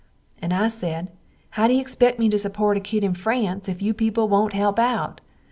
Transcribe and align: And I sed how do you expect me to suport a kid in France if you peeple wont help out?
And 0.41 0.51
I 0.51 0.67
sed 0.67 1.11
how 1.51 1.67
do 1.67 1.73
you 1.75 1.79
expect 1.79 2.17
me 2.17 2.27
to 2.29 2.37
suport 2.37 2.75
a 2.75 2.79
kid 2.79 3.03
in 3.03 3.13
France 3.13 3.69
if 3.69 3.83
you 3.83 3.93
peeple 3.93 4.27
wont 4.27 4.53
help 4.53 4.79
out? 4.79 5.21